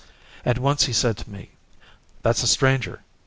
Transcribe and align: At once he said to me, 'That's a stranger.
At 0.43 0.57
once 0.57 0.85
he 0.85 0.93
said 0.93 1.15
to 1.17 1.29
me, 1.29 1.51
'That's 2.23 2.41
a 2.41 2.47
stranger. 2.47 3.03